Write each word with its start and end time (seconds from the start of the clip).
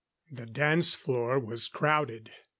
]The 0.39 0.47
dance 0.47 0.95
floor 0.95 1.37
was 1.37 1.67
crowded. 1.67 2.31